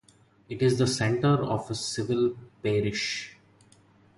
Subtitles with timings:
[0.49, 3.35] It is the centre of a Civil Parish.